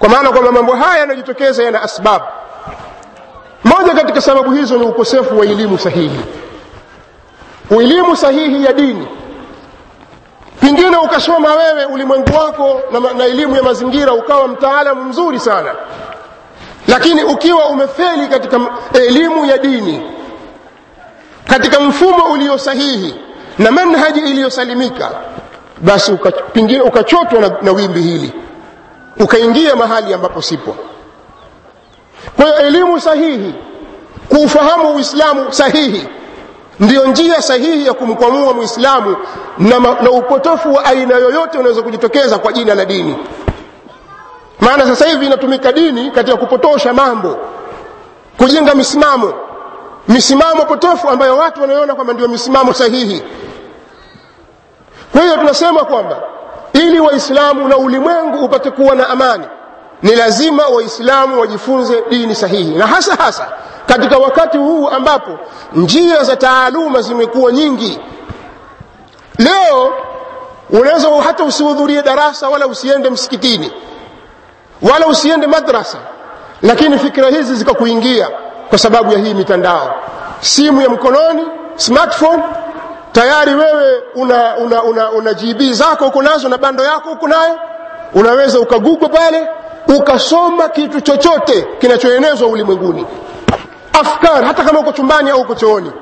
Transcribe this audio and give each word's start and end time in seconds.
kwa 0.00 0.08
maana 0.08 0.30
kwamba 0.32 0.52
mambo 0.52 0.72
haya 0.72 0.98
yanajitokeza 1.00 1.62
yana 1.64 1.82
asbabu 1.82 2.24
moja 3.64 3.94
katika 3.94 4.20
sababu 4.20 4.50
hizo 4.50 4.76
ni 4.78 4.84
ukosefu 4.84 5.38
wa 5.38 5.46
elimu 5.46 5.78
sahihi. 5.78 6.20
Elimu 7.70 8.16
sahihi 8.16 8.64
ya 8.64 8.72
dini. 8.72 9.08
Pengine 10.60 10.96
ukasoma 10.96 11.54
wewe 11.54 11.84
ulimwengu 11.84 12.36
wako 12.36 12.80
na, 13.16 13.24
elimu 13.24 13.56
ya 13.56 13.62
mazingira 13.62 14.12
ukawa 14.12 14.48
mtaalamu 14.48 15.04
mzuri 15.04 15.40
sana. 15.40 15.74
Lakini 16.88 17.24
ukiwa 17.24 17.66
umefeli 17.68 18.26
katika 18.28 18.60
elimu 18.92 19.44
ya 19.46 19.58
dini 19.58 20.10
katika 21.48 21.80
mfumo 21.80 22.24
ulio 22.32 22.58
sahihi 22.58 23.14
na 23.58 23.70
manhaji 23.70 24.20
iliyosalimika 24.20 25.10
basi 25.78 26.12
pengine 26.52 26.80
ukachotwa 26.80 27.40
na, 27.40 27.50
na 27.62 27.72
wimbi 27.72 28.00
hili 28.02 28.32
ukaingia 29.20 29.76
mahali 29.76 30.14
ambapo 30.14 30.42
sipo. 30.42 30.76
Kwa 32.36 32.44
hiyo 32.44 32.58
elimu 32.58 33.00
sahihi 33.00 33.54
kuufahamu 34.28 34.94
uislamu 34.96 35.52
sahihi 35.52 36.08
ndiyo 36.80 37.06
njia 37.06 37.42
sahihi 37.42 37.86
ya 37.86 37.94
kumkwamua 37.94 38.52
mwislamu 38.54 39.16
na, 39.58 39.78
na 39.78 40.10
upotofu 40.10 40.74
wa 40.74 40.84
aina 40.84 41.14
yoyote 41.16 41.58
unaweza 41.58 41.82
kujitokeza 41.82 42.38
kwa 42.38 42.52
jina 42.52 42.74
la 42.74 42.84
dini. 42.84 43.16
Maana 44.60 44.86
sasa 44.86 45.06
hivi 45.06 45.26
inatumika 45.26 45.72
dini 45.72 46.10
katika 46.10 46.36
kupotosha 46.36 46.92
mambo 46.92 47.38
kujenga 48.38 48.74
misimamo. 48.74 49.32
Misimamo 50.08 50.64
potofu 50.64 51.08
ambayo 51.08 51.36
watu 51.36 51.60
wanaiona 51.60 51.94
kwamba 51.94 52.12
ndio 52.12 52.28
misimamo 52.28 52.74
sahihi. 52.74 53.22
Kwa 55.12 55.22
hiyo 55.22 55.36
tunasema 55.36 55.84
kwamba 55.84 56.22
ili 56.72 57.00
waislamu 57.00 57.68
na 57.68 57.76
ulimwengu 57.76 58.44
upate 58.44 58.70
kuwa 58.70 58.94
na 58.94 59.08
amani 59.08 59.44
ni 60.02 60.14
lazima 60.16 60.66
waislamu 60.68 61.40
wajifunze 61.40 62.02
dini 62.10 62.34
sahihi. 62.34 62.74
Na 62.74 62.86
hasa 62.86 63.14
hasa 63.14 63.48
katika 63.86 64.18
wakati 64.18 64.58
huu 64.58 64.88
ambapo 64.88 65.38
njia 65.74 66.24
za 66.24 66.36
taaluma 66.36 67.02
zimekuwa 67.02 67.52
nyingi. 67.52 68.00
Leo 69.38 69.92
unaweza 70.70 71.08
hata 71.26 71.44
usihudhurie 71.44 72.02
darasa 72.02 72.48
wala 72.48 72.66
usiende 72.66 73.10
msikitini 73.10 73.72
wala 74.82 75.06
usiende 75.06 75.46
madrasa 75.46 75.98
lakini 76.62 76.98
fikira 76.98 77.28
hizi 77.28 77.54
zikakuingia 77.54 78.28
kwa 78.68 78.78
sababu 78.78 79.12
ya 79.12 79.18
hii 79.18 79.34
mitandao. 79.34 79.94
Simu 80.40 80.82
ya 80.82 80.88
mkononi 80.88 81.42
smartphone 81.76 82.42
tayari 83.12 83.54
wewe 83.54 84.02
una, 84.14 84.56
una, 84.56 84.82
una, 84.82 85.10
una 85.10 85.32
gb 85.34 85.72
zako 85.72 86.06
uko 86.06 86.22
nazo 86.22 86.48
na 86.48 86.58
bando 86.58 86.84
yako 86.84 87.10
uko 87.10 87.28
nayo. 87.28 87.58
Unaweza 88.14 88.60
ukagugwa 88.60 89.08
pale 89.08 89.48
ukasoma 89.98 90.68
kitu 90.68 91.00
chochote 91.00 91.66
kinachoenezwa 91.78 92.48
ulimwenguni. 92.48 93.06
Afkar 93.92 94.44
hata 94.44 94.64
kama 94.64 94.80
uko 94.80 94.92
chumbani 94.92 95.30
au 95.30 95.40
uko 95.40 95.54
chooni. 95.54 95.92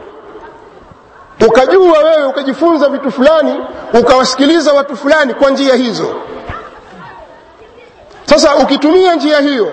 Ukajua 1.46 1.98
wewe 1.98 2.24
ukajifunza 2.26 2.88
vitu 2.88 3.10
fulani 3.10 3.60
ukawasikiliza 4.00 4.72
watu 4.72 4.96
fulani 4.96 5.34
kwa 5.34 5.50
njia 5.50 5.74
hizo. 5.74 6.14
Sasa 8.24 8.56
ukitumia 8.56 9.14
njia 9.14 9.38
hiyo 9.40 9.72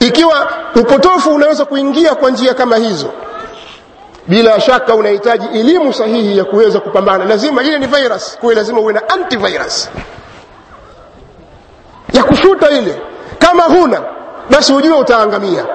ikiwa 0.00 0.48
upotofu 0.74 1.34
unaweza 1.34 1.64
kuingia 1.64 2.14
kwa 2.14 2.30
njia 2.30 2.54
kama 2.54 2.76
hizo 2.76 3.06
bila 4.28 4.60
shaka 4.60 4.94
unahitaji 4.94 5.46
elimu 5.58 5.92
sahihi 5.92 6.38
ya 6.38 6.44
kuweza 6.44 6.80
kupambana. 6.80 7.24
Lazima 7.24 7.62
ile 7.62 7.78
ni 7.78 7.86
virus 7.86 8.38
kwa 8.40 8.54
lazima 8.54 8.80
uwe 8.80 8.92
na 8.92 9.08
antivirus. 9.08 9.90
Ya 12.12 12.24
kushuta 12.24 12.70
ile. 12.70 13.00
Kama 13.38 13.62
huna 13.62 14.00
basi 14.50 14.72
ujue 14.72 14.98
utaangamia. 14.98 15.66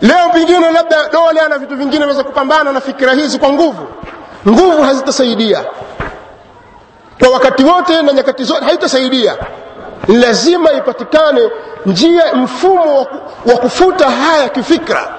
Leo 0.00 0.28
pengine 0.32 0.70
labda 0.70 1.08
dola 1.08 1.48
na 1.48 1.58
vitu 1.58 1.76
vingine 1.76 2.04
waweza 2.04 2.24
kupambana 2.24 2.72
na 2.72 2.80
fikira 2.80 3.12
hizi 3.12 3.38
kwa 3.38 3.48
nguvu. 3.52 3.86
Nguvu 4.48 4.82
hazitasaidia. 4.82 5.64
Kwa 7.20 7.28
wakati 7.30 7.64
wote 7.64 8.02
na 8.02 8.12
nyakati 8.12 8.44
zote 8.44 8.64
haitasaidia. 8.64 9.36
Lazima 10.08 10.72
ipatikane 10.72 11.50
njia 11.86 12.34
mfumo 12.34 13.06
wa 13.46 13.56
kufuta 13.56 14.10
haya 14.10 14.48
kifikra 14.48 15.14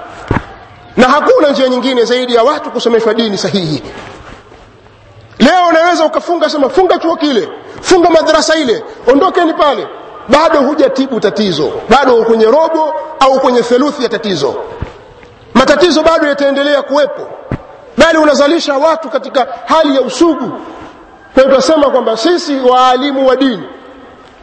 na 0.97 1.07
hakuna 1.07 1.49
njia 1.49 1.69
nyingine 1.69 2.05
zaidi 2.05 2.35
ya 2.35 2.43
watu 2.43 2.71
kusomeshwa 2.71 3.13
dini 3.13 3.37
sahihi. 3.37 3.83
Leo 5.39 5.67
unaweza 5.69 6.05
ukafunga 6.05 6.49
sema 6.49 6.69
funga 6.69 6.97
chuo 6.97 7.15
kile 7.15 7.49
funga 7.81 8.09
madarasa 8.09 8.55
ile 8.55 8.83
ondokeni 9.07 9.53
pale. 9.53 9.87
Bado 10.29 10.59
hujatibu 10.59 11.19
tatizo 11.19 11.71
bado 11.89 12.23
kwenye 12.23 12.45
robo 12.45 12.93
au 13.19 13.39
kwenye 13.39 13.61
theluthi 13.61 14.03
ya 14.03 14.09
tatizo. 14.09 14.55
Matatizo 15.53 16.03
bado 16.03 16.27
yataendelea 16.27 16.81
kuwepo 16.81 17.27
bali 17.97 18.17
unazalisha 18.17 18.77
watu 18.77 19.09
katika 19.09 19.47
hali 19.65 19.95
ya 19.95 20.01
usugu. 20.01 20.51
Kwa 21.33 21.43
hiyo 21.43 21.91
kwamba 21.91 22.17
sisi 22.17 22.55
waalimu 22.59 23.27
wa 23.27 23.35
dini 23.35 23.63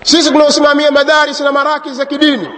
sisi 0.03 0.31
tunaosimamia 0.31 0.91
madaris 0.91 1.41
na 1.41 1.53
maraki 1.53 1.91
za 1.91 2.07
kidini 2.07 2.49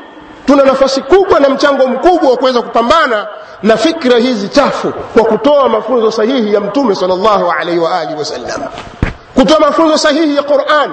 tuna 0.46 0.64
nafasi 0.64 1.00
kubwa 1.02 1.40
na 1.40 1.48
mchango 1.48 1.86
mkubwa 1.86 2.30
wa 2.30 2.36
kuweza 2.36 2.62
kupambana 2.62 3.26
na 3.62 3.76
fikra 3.76 4.18
hizi 4.18 4.48
chafu 4.48 4.92
kwa 4.92 5.24
kutoa 5.24 5.68
mafunzo 5.68 6.10
sahihi 6.10 6.54
ya 6.54 6.60
mtume 6.60 6.94
sallallahu 6.94 7.50
alaihi 7.50 7.78
waalihi 7.80 8.18
wasallam 8.18 8.62
kutoa 9.34 9.60
mafunzo 9.60 9.98
sahihi 9.98 10.36
ya 10.36 10.42
quran 10.42 10.92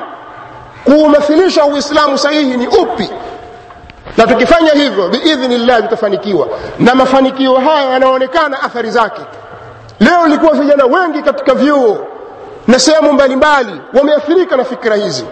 kuumathilisha 0.83 1.65
uislamu 1.65 2.17
sahihi 2.17 2.57
ni 2.57 2.67
upi? 2.67 3.09
Na 4.17 4.27
tukifanya 4.27 4.71
hivyo 4.71 5.07
biidhnillah 5.07 5.81
tutafanikiwa. 5.81 6.47
Na 6.79 6.95
mafanikio 6.95 7.55
haya 7.55 7.89
yanaonekana 7.89 8.61
athari 8.63 8.91
zake. 8.91 9.21
Leo 9.99 10.27
ilikuwa 10.27 10.53
vijana 10.53 10.85
wengi 10.85 11.21
katika 11.21 11.53
vyuo 11.53 12.07
na 12.67 12.79
sehemu 12.79 13.13
mbalimbali 13.13 13.81
wameathirika 13.93 14.57
na 14.57 14.63
fikra 14.63 14.95
hizi. 14.95 15.25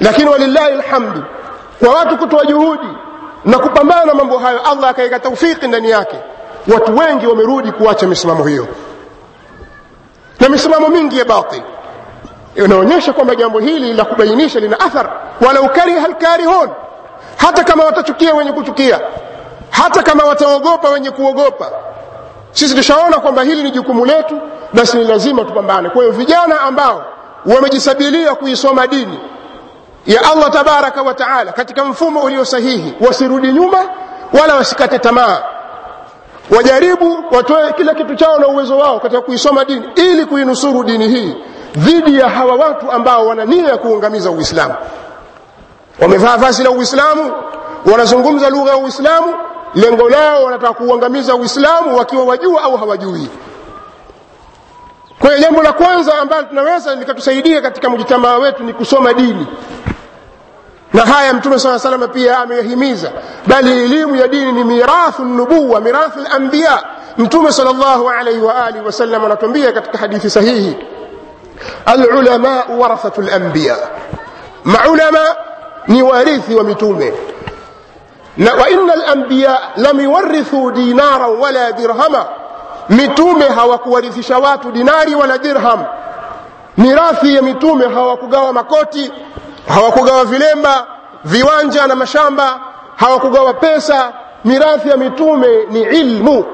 Lakini 0.00 0.28
walillahi 0.30 0.72
alhamdu 0.72 1.22
kwa 1.84 1.94
watu 1.94 2.16
kutoa 2.18 2.44
juhudi 2.46 2.88
na 3.44 3.58
kupambana 3.58 4.04
na 4.04 4.14
mambo 4.14 4.38
hayo 4.38 4.60
allah 4.70 4.90
akaweka 4.90 5.20
taufiki 5.20 5.66
ndani 5.68 5.90
yake. 5.90 6.16
Watu 6.74 6.96
wengi 6.96 7.26
wamerudi 7.26 7.72
kuacha 7.72 8.06
misimamo 8.06 8.44
hiyo. 8.44 8.66
Na 10.40 10.48
misimamo 10.48 10.88
mingi 10.88 11.18
ya 11.18 11.24
batil. 11.24 11.62
Inaonyesha 12.54 13.12
kwamba 13.12 13.34
jambo 13.34 13.58
hili 13.58 13.92
la 13.92 14.04
kubainisha 14.04 14.60
lina 14.60 14.80
athar. 14.80 15.10
Walau 15.46 15.68
kariha 15.68 16.08
lkarihun 16.08 16.68
hata 17.36 17.64
kama 17.64 17.84
watachukia 17.84 18.34
wenye 18.34 18.52
kuchukia. 18.52 19.00
Hata 19.70 20.02
kama 20.02 20.24
wataogopa 20.24 20.90
wenye 20.90 21.10
kuogopa. 21.10 21.70
Sisi 22.52 22.74
tushaona 22.74 23.18
kwamba 23.18 23.42
hili 23.42 23.62
ni 23.62 23.70
jukumu 23.70 24.04
letu 24.06 24.40
basi 24.72 24.96
ni 24.96 25.04
lazima 25.04 25.44
tupambane. 25.44 25.88
Kwa 25.90 26.02
hiyo 26.02 26.14
vijana 26.14 26.60
ambao 26.60 27.04
wamejisabilia 27.46 28.34
kuisoma 28.34 28.86
dini 28.86 29.20
ya 30.06 30.30
allah 30.32 30.50
tabaraka 30.50 31.02
wa 31.02 31.14
taala 31.14 31.52
katika 31.52 31.84
mfumo 31.84 32.20
ulio 32.22 32.44
sahihi. 32.44 32.94
Wasirudi 33.00 33.52
nyuma 33.52 33.78
wala 34.40 34.54
wasikate 34.54 34.98
tamaa. 34.98 35.38
Wajaribu 36.56 37.24
watoe 37.30 37.72
kila 37.72 37.94
kitu 37.94 38.14
chao 38.14 38.38
na 38.38 38.48
uwezo 38.48 38.78
wao 38.78 39.00
katika 39.00 39.20
kuisoma 39.20 39.64
dini 39.64 39.88
ili 39.94 40.26
kuinusuru 40.26 40.84
dini 40.84 41.08
hii 41.08 41.34
dhidi 41.76 42.18
ya 42.18 42.28
hawa 42.28 42.54
watu 42.54 42.92
ambao 42.92 43.26
wana 43.26 43.44
nia 43.44 43.68
ya 43.68 43.76
kuangamiza 43.76 44.30
uislamu. 44.30 44.74
Wamevaa 46.00 46.36
vazi 46.36 46.62
la 46.62 46.70
uislamu 46.70 47.32
wanazungumza 47.92 48.50
lugha 48.50 48.70
ya 48.70 48.76
uislamu 48.76 49.34
lengo 49.74 50.08
lao 50.08 50.44
wanataka 50.44 50.72
kuangamiza 50.72 51.34
uislamu 51.34 51.96
wakiwa 51.98 52.24
wajua 52.24 52.62
au 52.62 52.76
hawajui. 52.76 53.28
Kwa 55.20 55.28
hiyo 55.30 55.40
jambo 55.42 55.62
la 55.62 55.72
kwanza 55.72 56.18
ambalo 56.18 56.42
tunaweza 56.42 56.94
likatusaidia 56.94 57.60
katika 57.60 57.90
mjitamaa 57.90 58.38
wetu 58.38 58.62
ni 58.64 58.72
kusoma 58.72 59.12
dini 59.12 59.46
na 60.92 61.02
haya 61.06 61.34
mtume 61.34 61.58
saa 61.58 61.78
salama 61.78 62.08
pia 62.08 62.38
ameyahimiza 62.38 63.10
bali 63.46 63.84
elimu 63.84 64.16
ya 64.16 64.28
dini 64.28 64.52
ni 64.52 64.64
mirathu 64.64 65.24
nubuwa 65.24 65.80
mirathu 65.80 66.18
lambiya 66.32 66.82
mtume 67.18 67.52
sal 67.52 67.66
llahu 67.66 68.10
alaihi 68.10 68.40
waalihi 68.40 68.84
wasallam 68.86 69.24
anatuambia 69.24 69.72
katika 69.72 69.98
hadithi 69.98 70.30
sahihi 70.30 70.76
alulamau 71.86 72.80
warathatu 72.80 73.22
lambiya 73.22 73.76
maulama 74.64 75.36
ni 75.88 76.02
warithi 76.02 76.54
wa 76.54 76.64
mitume 76.64 77.14
na 78.36 78.54
wa 78.54 78.70
inna 78.70 78.94
lambiya 78.96 79.60
lam 79.76 80.00
yuwarithu 80.00 80.70
dinaran 80.70 81.30
wala 81.30 81.72
dirhama 81.72 82.26
mitume 82.88 83.48
hawakuwarithisha 83.48 84.38
watu 84.38 84.70
dinari 84.72 85.14
wala 85.14 85.38
dirham 85.38 85.84
mirathi 86.78 87.34
ya 87.36 87.42
mitume 87.42 87.86
hawakugawa 87.88 88.52
makoti 88.52 89.12
hawakugawa 89.68 90.24
vilemba 90.24 90.86
viwanja 91.24 91.86
na 91.86 91.94
mashamba 91.94 92.60
hawakugawa 92.96 93.54
pesa. 93.54 94.12
Mirathi 94.44 94.88
ya 94.88 94.96
mitume 94.96 95.48
ni 95.70 95.80
ilmu. 95.82 96.44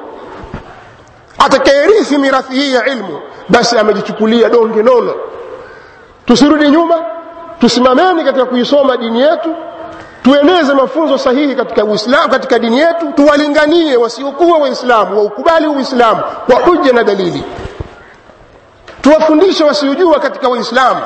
Atakayerithi 1.38 2.18
mirathi 2.18 2.52
hii 2.54 2.74
ya 2.74 2.86
ilmu 2.86 3.20
basi 3.48 3.78
amejichukulia 3.78 4.48
donge 4.48 4.82
nono. 4.82 5.14
Tusirudi 6.26 6.68
nyuma 6.68 7.02
tusimameni 7.60 8.24
katika 8.24 8.44
kuisoma 8.46 8.96
dini 8.96 9.20
yetu 9.20 9.54
tueneze 10.22 10.74
mafunzo 10.74 11.18
sahihi 11.18 11.54
katika 11.54 11.84
uislamu 11.84 12.28
katika 12.28 12.58
dini 12.58 12.78
yetu 12.78 13.12
tuwalinganie 13.14 13.96
wasiokuwa 13.96 14.58
waislamu 14.58 15.16
waukubali 15.18 15.66
uislamu 15.66 16.22
kwa 16.46 16.56
hujja 16.60 16.92
na 16.92 17.04
dalili. 17.04 17.44
Tuwafundishe 19.02 19.64
wasiojua 19.64 20.20
katika 20.20 20.48
waislamu 20.48 21.00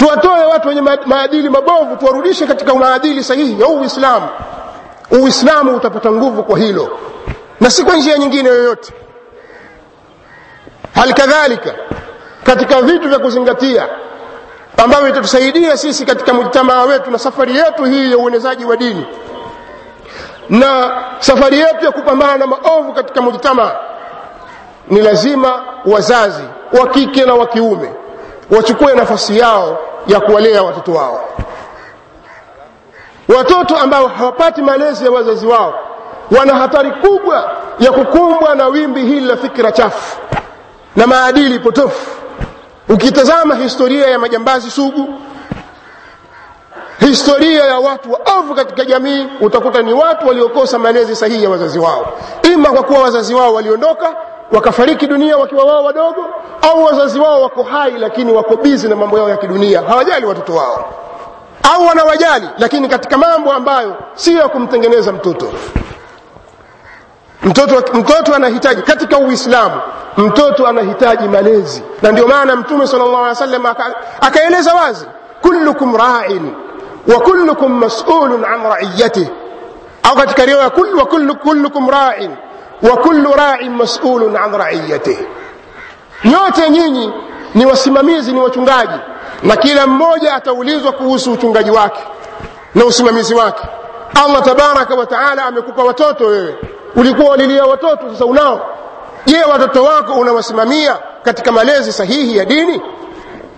tuwatoe 0.00 0.44
watu 0.44 0.68
wenye 0.68 0.80
maadili 1.06 1.48
mabovu 1.48 1.96
tuwarudishe 1.96 2.46
katika 2.46 2.74
maadili 2.74 3.24
sahihi 3.24 3.60
ya 3.60 3.66
uislamu. 3.68 4.28
Uislamu 5.10 5.76
utapata 5.76 6.10
nguvu 6.12 6.42
kwa 6.44 6.58
hilo. 6.58 6.98
Na 7.60 7.70
si 7.70 7.84
kwa 7.84 7.96
njia 7.96 8.18
nyingine 8.18 8.48
yoyote. 8.48 8.92
Hali 10.94 11.12
kadhalika 11.14 11.74
katika 12.44 12.82
vitu 12.82 13.08
vya 13.08 13.18
kuzingatia 13.18 13.88
ambavyo 14.76 15.08
itatusaidia 15.08 15.76
sisi 15.76 16.06
katika 16.06 16.34
mujtamaa 16.34 16.82
wetu 16.84 17.10
na 17.10 17.18
safari 17.18 17.56
yetu 17.56 17.84
hii 17.84 18.10
ya 18.10 18.18
uenezaji 18.18 18.64
wa 18.64 18.76
dini. 18.76 19.06
Na 20.48 20.92
safari 21.18 21.58
yetu 21.58 21.84
ya 21.84 21.92
kupambana 21.92 22.36
na 22.36 22.46
maovu 22.46 22.92
katika 22.92 23.22
mujtamaa 23.22 23.72
ni 24.88 25.00
lazima 25.00 25.62
wazazi 25.86 26.42
wa 26.80 26.86
kike 26.88 27.24
na 27.24 27.34
wa 27.34 27.46
kiume 27.46 27.90
wachukue 28.50 28.94
nafasi 28.94 29.38
yao 29.38 29.78
ya 30.06 30.20
kuwalea 30.20 30.62
watoto 30.62 30.92
wao. 30.92 31.24
Watoto 33.36 33.76
ambao 33.76 34.06
hawapati 34.08 34.62
malezi 34.62 35.04
ya 35.04 35.10
wazazi 35.10 35.46
wao 35.46 35.74
wana 36.38 36.54
hatari 36.54 36.90
kubwa 36.90 37.50
ya 37.80 37.92
kukumbwa 37.92 38.54
na 38.54 38.66
wimbi 38.66 39.00
hili 39.00 39.20
la 39.20 39.36
fikra 39.36 39.72
chafu 39.72 40.18
na 40.96 41.06
maadili 41.06 41.58
potofu. 41.58 42.10
Ukitazama 42.88 43.54
historia 43.54 44.06
ya 44.06 44.18
majambazi 44.18 44.70
sugu 44.70 45.14
historia 47.00 47.64
ya 47.64 47.78
watu 47.78 48.12
waovu 48.12 48.54
katika 48.54 48.84
jamii 48.84 49.26
utakuta 49.40 49.82
ni 49.82 49.92
watu 49.92 50.28
waliokosa 50.28 50.78
malezi 50.78 51.16
sahihi 51.16 51.44
ya 51.44 51.50
wazazi 51.50 51.78
wao. 51.78 52.12
Ima 52.42 52.70
kwa 52.70 52.82
kuwa 52.82 53.00
wazazi 53.02 53.34
wao 53.34 53.54
waliondoka 53.54 54.14
wakafariki 54.52 55.06
dunia 55.06 55.36
wakiwa 55.36 55.64
wao 55.64 55.84
wadogo 55.84 56.24
au 56.62 56.84
wazazi 56.84 57.20
wao 57.20 57.42
wako 57.42 57.62
hai 57.62 57.90
lakini 57.98 58.32
wako 58.32 58.56
bizi 58.56 58.88
na 58.88 58.96
mambo 58.96 59.18
yao 59.18 59.28
ya 59.30 59.36
kidunia 59.36 59.82
hawajali 59.82 60.26
watoto 60.26 60.54
wao. 60.54 60.94
Au 61.74 61.86
wanawajali 61.86 62.48
lakini 62.58 62.88
katika 62.88 63.18
mambo 63.18 63.52
ambayo 63.52 63.96
sio 64.14 64.38
ya 64.38 64.48
kumtengeneza 64.48 65.12
mtoto. 65.12 65.52
Mtoto 67.42 67.94
mtoto 67.98 68.34
anahitaji 68.34 68.82
katika 68.82 69.18
uislamu 69.18 69.80
mtoto 70.16 70.66
anahitaji 70.66 71.28
malezi. 71.28 71.82
Na 72.02 72.12
ndio 72.12 72.26
maana 72.28 72.56
mtume 72.56 72.86
sal 72.86 72.98
llahu 72.98 73.16
alih 73.16 73.28
wasallam 73.28 73.66
akaeleza 74.20 74.74
wazi 74.74 75.06
kullukum 75.42 75.96
ra'in 75.96 76.52
wa 77.14 77.20
kullukum 77.20 77.72
mas'ulun 77.78 78.44
an 78.44 78.62
ra'iyatih 78.62 79.28
au 80.02 80.16
katika 80.16 80.44
riwaya 80.44 80.70
wa 80.98 81.06
kullukum 81.36 81.90
ra'in 81.90 82.30
wa 82.82 82.96
kullu 82.96 83.32
ra'in 83.32 83.70
mas'ulun 83.72 84.36
an 84.36 84.52
ra'iyatihi. 84.58 85.26
Nyote 86.24 86.70
nyinyi 86.70 87.12
ni 87.54 87.66
wasimamizi 87.66 88.32
ni 88.32 88.40
wachungaji 88.40 88.98
na 89.42 89.56
kila 89.56 89.86
mmoja 89.86 90.34
ataulizwa 90.34 90.92
kuhusu 90.92 91.32
uchungaji 91.32 91.70
wake 91.70 92.00
na 92.74 92.84
usimamizi 92.84 93.34
wake. 93.34 93.62
Allah 94.24 94.42
tabaraka 94.42 94.94
wa 94.94 95.06
taala 95.06 95.44
amekupa 95.44 95.82
watoto 95.82 96.26
wewe. 96.26 96.54
Ulikuwa 96.96 97.30
walilia 97.30 97.64
watoto 97.64 98.12
sasa 98.12 98.24
unao. 98.24 98.60
Je 99.26 99.44
watoto 99.44 99.82
wako 99.84 100.12
unawasimamia 100.12 100.96
katika 101.22 101.52
malezi 101.52 101.92
sahihi 101.92 102.36
ya 102.36 102.44
dini? 102.44 102.82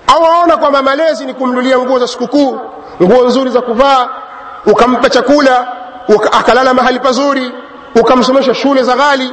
Au 0.07 0.23
waona 0.23 0.57
kwamba 0.57 0.83
malezi 0.83 1.25
ni 1.27 1.35
kumlulia 1.35 1.79
nguo 1.79 1.99
za 1.99 2.07
sikukuu 2.09 2.61
nguo 3.03 3.25
nzuri 3.25 3.51
za 3.51 3.61
kuvaa 3.61 4.09
ukampa 4.67 5.11
chakula 5.11 5.67
uka, 6.09 6.33
akalala 6.33 6.75
mahali 6.75 7.01
pazuri 7.01 7.53
ukamsomesha 8.01 8.55
shule 8.55 8.83
za 8.83 8.97
ghali 8.97 9.33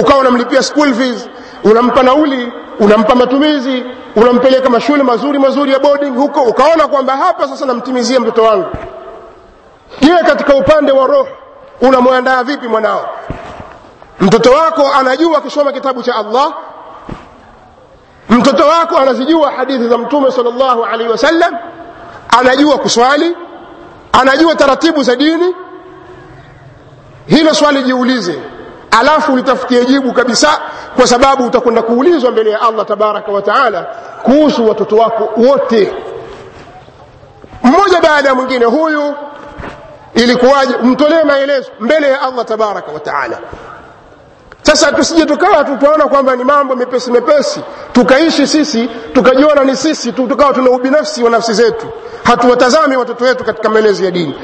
ukawa 0.00 0.18
unamlipia 0.20 0.62
school 0.62 0.94
fees 0.94 1.28
unampa 1.64 2.02
nauli 2.02 2.52
unampa 2.80 3.14
matumizi 3.14 3.84
unampeleka 4.16 4.70
mashule 4.70 5.02
mazuri 5.02 5.38
mazuri 5.38 5.72
ya 5.72 5.78
boarding 5.78 6.10
huko 6.16 6.42
ukaona 6.42 6.88
kwamba 6.88 7.16
hapa 7.16 7.48
sasa 7.48 7.66
namtimizia 7.66 8.20
mtoto 8.20 8.42
wangu. 8.42 8.66
Je 10.00 10.16
katika 10.26 10.54
upande 10.54 10.92
wa 10.92 11.06
roho 11.06 11.28
unamwandaa 11.80 12.42
vipi 12.44 12.68
mwanao? 12.68 13.08
Mtoto 14.20 14.50
wako 14.52 14.92
anajua 14.98 15.38
akisoma 15.38 15.72
kitabu 15.72 16.02
cha 16.02 16.14
allah 16.16 16.52
mtoto 18.30 18.66
wako 18.66 18.96
anazijua 18.98 19.50
hadithi 19.50 19.88
za 19.88 19.98
mtume 19.98 20.32
sal 20.32 20.44
llahu 20.44 20.84
alaihi 20.84 21.12
wasallam 21.12 21.56
anajua 22.38 22.78
kuswali 22.78 23.36
anajua 24.12 24.54
taratibu 24.54 25.02
za 25.02 25.16
dini 25.16 25.54
hilo 27.26 27.54
swali 27.54 27.82
jiulize. 27.82 28.38
Alafu 28.90 29.32
ulitafutie 29.32 29.84
jibu 29.84 30.12
kabisa 30.12 30.48
kwa 30.96 31.06
sababu 31.06 31.44
utakwenda 31.46 31.82
kuulizwa 31.82 32.30
mbele 32.30 32.50
ya 32.50 32.60
allah 32.62 32.86
tabaraka 32.86 33.32
wa 33.32 33.42
taala 33.42 33.86
kuhusu 34.22 34.68
watoto 34.68 34.96
wako 34.96 35.30
wote. 35.36 35.92
Mmoja 37.62 38.00
baada 38.00 38.28
ya 38.28 38.34
mwingine 38.34 38.64
huyu 38.64 39.14
ilikuwaje? 40.14 40.76
Mtolee 40.82 41.22
maelezo 41.22 41.70
mbele 41.80 42.10
ya 42.10 42.22
allah 42.22 42.44
tabaraka 42.44 42.92
wa 42.92 43.00
taala. 43.00 43.38
Sasa 44.62 44.92
tusije 44.92 45.26
tukawa 45.26 45.64
tutaona 45.64 46.06
kwamba 46.08 46.36
ni 46.36 46.44
mambo 46.44 46.76
mepesi 46.76 47.10
mepesi. 47.10 47.60
Tukaishi 47.92 48.46
sisi 48.46 48.88
tukajiona 49.12 49.64
ni 49.64 49.76
sisi 49.76 50.12
tu 50.12 50.26
tukawa 50.26 50.52
tuna 50.52 50.70
ubinafsi 50.70 51.22
wa 51.24 51.30
nafsi 51.30 51.52
zetu. 51.54 51.86
Hatuwatazami 52.24 52.96
watoto 52.96 53.24
wetu 53.24 53.44
katika 53.44 53.68
maelezo 53.68 54.04
ya 54.04 54.10
dini. 54.10 54.34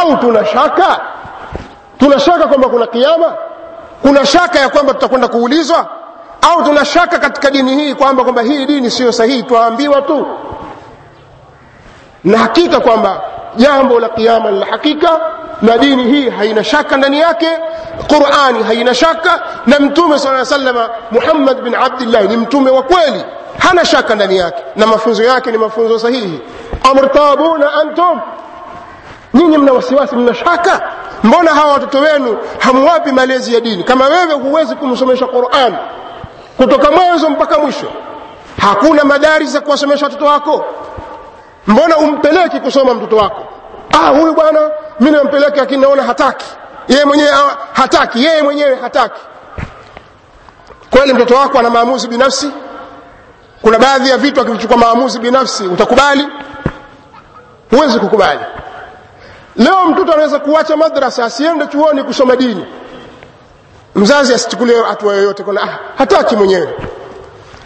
Au 0.00 0.16
tuna 0.16 0.44
shaka 0.46 1.00
tuna 2.02 2.18
shaka 2.20 2.46
kwamba 2.46 2.68
kuna 2.68 2.86
kiama 2.86 3.34
kuna 4.02 4.26
shaka 4.26 4.58
ya 4.58 4.68
kwamba 4.68 4.94
tutakwenda 4.94 5.28
kuulizwa 5.28 5.86
au 6.42 6.64
tuna 6.64 6.84
shaka 6.84 7.18
katika 7.18 7.50
dini 7.50 7.74
hii 7.76 7.94
kwamba 7.94 8.22
kwamba 8.22 8.42
hii 8.42 8.66
dini 8.66 8.90
siyo 8.90 9.12
sahihi 9.12 9.42
twaambiwa 9.42 10.02
tu 10.02 10.26
na 12.24 12.38
hakika 12.38 12.80
kwamba 12.80 13.20
jambo 13.56 14.00
la 14.00 14.08
kiama 14.08 14.50
la 14.50 14.66
hakika 14.66 15.20
na 15.62 15.78
dini 15.78 16.04
hii 16.04 16.30
haina 16.30 16.64
shaka 16.64 16.96
ndani 16.96 17.20
yake 17.20 17.48
qurani 18.08 18.62
haina 18.62 18.94
shaka 18.94 19.40
na 19.66 19.78
mtume 19.80 20.18
saa 20.18 20.44
salama 20.44 20.88
muhammad 21.10 21.62
bin 21.62 21.74
abdillah 21.74 22.22
ni 22.24 22.36
mtume 22.36 22.70
wa 22.70 22.82
kweli 22.82 23.24
hana 23.58 23.84
shaka 23.84 24.14
ndani 24.14 24.36
yake 24.36 24.62
na 24.76 24.86
mafunzo 24.86 25.22
yake 25.24 25.50
ni 25.50 25.58
mafunzo 25.58 25.98
sahihi 25.98 26.40
amrtabuna 26.90 27.72
antum 27.74 28.20
nyinyi 29.34 29.58
mna 29.58 29.72
wasiwasi 29.72 30.16
mna 30.16 30.34
shaka 30.34 30.80
mbona 31.22 31.50
hawa 31.54 31.72
watoto 31.72 31.98
wenu 31.98 32.38
hamwapi 32.58 33.12
malezi 33.12 33.54
ya 33.54 33.60
dini? 33.60 33.84
Kama 33.84 34.06
wewe 34.06 34.32
huwezi 34.34 34.74
kumsomesha 34.74 35.26
quran 35.26 35.76
kutoka 36.56 36.90
mwanzo 36.90 37.30
mpaka 37.30 37.58
mwisho 37.58 37.92
hakuna 38.60 39.04
madari 39.04 39.46
za 39.46 39.60
kuwasomesha 39.60 40.04
watoto 40.06 40.24
wako? 40.24 40.64
Mbona 41.66 41.96
umpeleki 41.96 42.60
kusoma 42.60 42.94
mtoto 42.94 43.16
wako? 43.16 43.44
Ah 43.92 44.08
huyu 44.08 44.34
bwana 44.34 44.70
mi 45.00 45.10
nampeleka 45.10 45.56
lakini 45.56 45.80
naona 45.82 46.02
hataki. 46.02 46.46
Yeye 46.88 47.04
mwenyewe 47.04 47.30
hataki. 47.72 48.24
Yeye 48.24 48.42
mwenyewe 48.42 48.76
hataki. 48.82 49.20
Kweli 50.90 51.12
mtoto 51.14 51.34
wako 51.34 51.58
ana 51.58 51.70
maamuzi 51.70 52.08
binafsi? 52.08 52.50
Kuna 53.62 53.78
baadhi 53.78 54.08
ya 54.10 54.16
vitu 54.18 54.40
akivichukua 54.40 54.76
maamuzi 54.76 55.18
binafsi 55.18 55.64
utakubali? 55.64 56.28
Huwezi 57.70 57.98
kukubali 57.98 58.40
leo 59.56 59.86
mtoto 59.86 60.12
anaweza 60.12 60.38
kuacha 60.38 60.76
madrasa 60.76 61.24
asiende 61.24 61.66
chuoni 61.66 62.02
kusoma 62.04 62.36
dini. 62.36 62.66
Mzazi 63.94 64.34
asichukulie 64.34 64.82
hatua 64.82 65.14
yoyote 65.14 65.42
kuna 65.42 65.62
ah, 65.62 65.78
hataki 65.98 66.36
mwenyewe. 66.36 66.68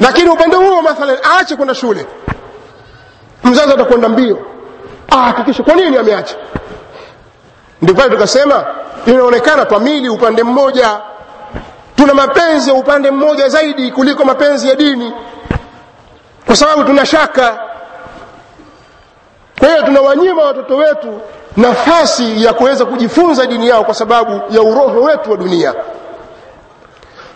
Lakini 0.01 0.29
upande 0.31 0.57
huo 0.57 0.83
mathalan 0.83 1.19
aache 1.25 1.57
kwenda 1.57 1.75
shule. 1.75 2.07
Mzazi 3.45 3.73
atakwenda 3.73 4.09
mbio. 4.09 4.39
Ahakikishe 5.11 5.63
kwa 5.63 5.75
nini 5.75 5.97
ameacha? 5.97 6.37
Ndio 7.83 7.95
pale 7.95 8.11
tukasema 8.11 8.65
inaonekana 9.07 9.65
twamili 9.67 10.09
upande 10.09 10.43
mmoja. 10.43 11.01
Tuna 11.97 12.15
mapenzi 12.15 12.71
ya 12.71 12.77
upande 12.77 13.11
mmoja 13.11 13.49
zaidi 13.49 13.91
kuliko 13.93 14.25
mapenzi 14.25 14.69
ya 14.69 14.75
dini. 14.75 15.13
Kwa 16.47 16.57
sababu 16.57 16.85
tuna 16.85 17.07
shaka. 17.07 17.59
Kwa 19.59 19.69
hiyo 19.69 19.83
tunawanyima 19.83 20.43
watoto 20.45 20.77
wetu 20.77 21.21
nafasi 21.57 22.45
ya 22.45 22.53
kuweza 22.55 22.85
kujifunza 22.85 23.47
dini 23.47 23.69
yao 23.69 23.85
kwa 23.85 23.95
sababu 23.95 24.41
ya 24.55 24.63
uroho 24.63 25.03
wetu 25.03 25.31
wa 25.31 25.37
dunia. 25.37 25.75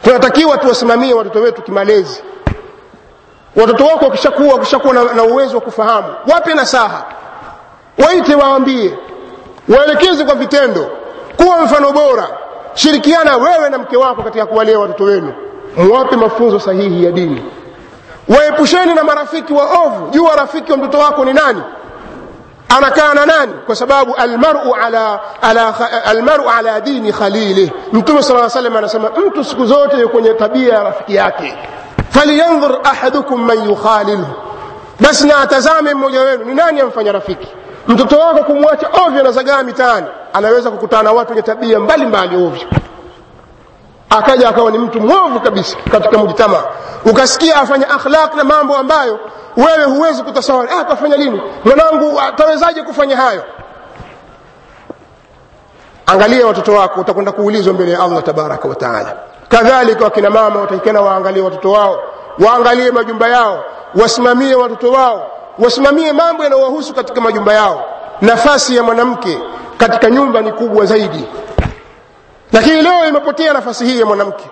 Tunatakiwa 0.05 0.59
tuwasimamie 0.59 1.15
watoto 1.15 1.41
wetu 1.41 1.62
kimalezi. 1.62 2.23
Watoto 3.57 3.85
wako 3.85 4.05
wakishakuwa 4.05 4.55
wakishakuwa 4.55 4.95
na, 4.95 5.05
na 5.05 5.23
uwezo 5.23 5.55
wa 5.57 5.61
kufahamu 5.61 6.15
wape 6.35 6.55
nasaha. 6.55 7.05
Waite 8.07 8.35
waambie. 8.35 8.99
Waelekeze 9.69 10.25
kwa 10.25 10.35
vitendo. 10.35 10.87
Kuwa 11.37 11.62
mfano 11.62 11.93
bora. 11.93 12.29
Shirikiana 12.75 13.37
wewe 13.37 13.71
na 13.71 13.79
mke 13.79 13.97
wako 13.97 14.23
katika 14.23 14.47
kuwalea 14.47 14.79
watoto 14.79 15.05
wenu. 15.05 15.35
Mwape 15.77 16.17
mafunzo 16.17 16.61
sahihi 16.61 17.05
ya 17.05 17.12
dini. 17.12 17.45
Waepusheni 18.29 18.95
na 18.95 19.05
marafiki 19.05 19.53
waovu. 19.53 20.09
Jua 20.11 20.37
rafiki 20.37 20.73
wa 20.73 20.79
mtoto 20.79 20.99
wako 20.99 21.25
ni 21.25 21.33
nani 21.33 21.62
anakaa 22.77 23.15
na 23.15 23.27
nani 23.27 23.53
kwa 23.67 23.77
sababu 23.77 24.15
almaru 24.15 24.75
ala, 24.75 25.21
ala, 25.43 25.75
almaru 26.05 26.50
ala 26.50 26.81
dini 26.81 27.12
khalilih 27.12 27.71
mtume 27.93 28.23
sala 28.23 28.50
salam 28.50 28.77
anasema 28.77 29.11
mtu 29.27 29.45
siku 29.45 29.67
zote 29.67 30.07
kwenye 30.07 30.35
tabia 30.35 30.75
ya 30.75 30.83
rafiki 30.83 31.15
yake 31.15 31.59
falyandhur 32.11 32.79
ahadukum 32.85 33.45
man 33.47 33.65
yukhalilhu 33.69 34.27
basi 35.00 35.27
na 35.27 35.39
atazame 35.39 35.95
mmoja 35.95 36.21
wenu 36.21 36.45
ni 36.45 36.55
nani 36.55 36.81
amfanya 36.81 37.12
rafiki 37.12 37.49
mtoto 37.89 38.19
wako 38.19 38.45
kumwacha 38.45 38.89
ovyo 39.07 39.23
na 39.23 39.33
zagaa 39.33 39.62
mitaani 39.62 40.07
anaweza 40.33 40.71
kukutana 40.71 41.03
na 41.03 41.12
watu 41.12 41.31
wenye 41.31 41.43
tabia 41.43 41.81
mbalimbali 41.81 42.37
ovyo 42.37 42.69
akaja 44.11 44.49
akawa 44.49 44.71
ni 44.71 44.79
mtu 44.79 45.00
mwovu 45.00 45.41
kabisa 45.41 45.77
katika 45.93 46.19
mujtama 46.19 46.62
ukasikia 47.05 47.57
afanya 47.57 47.91
akhlaq 47.91 48.35
na 48.35 48.45
mambo 48.45 48.77
ambayo 48.77 49.19
wewe 49.57 49.85
huwezi 49.85 50.23
kutasawari 50.23 50.69
ah, 50.80 50.85
tafanya 50.85 51.16
lini? 51.16 51.42
Mwanangu 51.64 52.21
atawezaje 52.21 52.83
kufanya 52.83 53.16
hayo? 53.16 53.45
Angalia 56.07 56.47
watoto 56.47 56.73
wako 56.73 57.00
utakwenda 57.00 57.33
kuulizwa 57.33 57.75
mbele 57.75 57.92
ya 57.92 58.00
allah 58.02 58.23
tabaraka 58.23 58.69
wa 58.69 58.75
kadhalika 59.49 60.04
wakina 60.04 60.30
mama 60.30 60.61
watakikana 60.61 61.00
waangalie 61.00 61.42
watoto 61.42 61.71
wao 61.71 62.02
waangalie 62.47 62.90
majumba 62.90 63.28
yao 63.28 63.64
wasimamie 63.95 64.54
watoto 64.54 64.92
wao 64.92 65.30
wasimamie 65.59 66.12
mambo 66.12 66.45
yanayowahusu 66.45 66.95
katika 66.95 67.21
majumba 67.21 67.52
yao. 67.54 67.85
Nafasi 68.21 68.76
ya 68.76 68.83
mwanamke 68.83 69.38
katika 69.78 70.11
nyumba 70.11 70.40
ni 70.40 70.52
kubwa 70.52 70.87
zaidi. 70.87 71.28
Lakini 72.52 72.83
leo 72.83 73.09
imepotea 73.09 73.52
nafasi 73.52 73.85
hii 73.85 74.00
ya 74.00 74.07
mwanamke. 74.07 74.50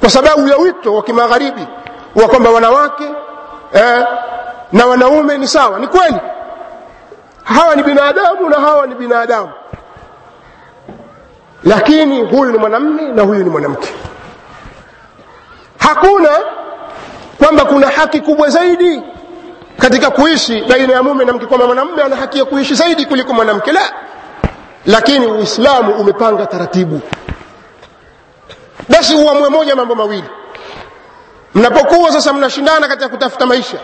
Kwa 0.00 0.10
sababu 0.10 0.48
ya 0.48 0.56
wito 0.56 0.94
wa 0.94 1.02
kimagharibi 1.02 1.66
wa 2.22 2.28
kwamba 2.28 2.50
wanawake 2.50 3.04
eh, 3.72 4.04
na 4.72 4.86
wanaume 4.86 5.38
ni 5.38 5.46
sawa 5.48 5.78
ni 5.78 5.86
kweli? 5.86 6.16
Hawa 7.44 7.76
ni 7.76 7.82
binadamu 7.82 8.48
na 8.50 8.56
hawa 8.60 8.86
ni 8.86 8.94
binadamu. 8.94 9.50
Lakini 11.64 12.22
huyu 12.24 12.52
ni 12.52 12.58
mwanamme 12.58 13.02
na 13.02 13.22
huyu 13.22 13.44
ni 13.44 13.50
mwanamke. 13.50 13.88
Hakuna 15.78 16.28
kwamba 17.38 17.64
kuna 17.64 17.88
haki 17.88 18.20
kubwa 18.20 18.48
zaidi 18.48 19.02
katika 19.78 20.10
kuishi 20.10 20.62
baina 20.68 20.92
ya 20.92 21.02
mume 21.02 21.24
na 21.24 21.32
mke 21.32 21.46
kwamba 21.46 21.66
mwanamume 21.66 22.02
ana 22.02 22.16
haki 22.16 22.38
ya 22.38 22.44
kuishi 22.44 22.74
zaidi 22.74 23.06
kuliko 23.06 23.32
mwanamke. 23.34 23.72
La! 23.72 23.92
Lakini 24.86 25.26
uislamu 25.26 25.92
umepanga 25.94 26.46
taratibu. 26.46 27.00
Basi 28.88 29.14
uamue 29.14 29.48
moja 29.48 29.76
mambo 29.76 29.94
mawili 29.94 30.28
mnapokuwa 31.54 32.12
sasa 32.12 32.32
mnashindana 32.32 32.88
katika 32.88 33.08
kutafuta 33.08 33.46
maisha 33.46 33.76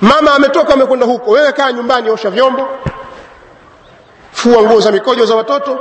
mama 0.00 0.34
ametoka 0.34 0.74
amekwenda 0.74 1.06
huko 1.06 1.30
wewe 1.30 1.52
kaa 1.52 1.72
nyumbani 1.72 2.10
osha 2.10 2.30
vyombo 2.30 2.68
fua 4.32 4.62
nguo 4.62 4.80
za 4.80 4.92
mikojo 4.92 5.26
za 5.26 5.34
watoto 5.34 5.78